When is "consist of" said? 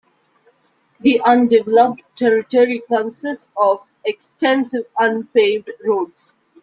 2.87-3.85